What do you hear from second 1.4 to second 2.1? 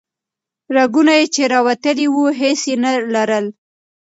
راوتلي